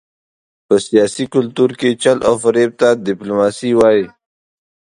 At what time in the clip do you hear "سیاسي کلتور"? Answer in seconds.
0.87-1.69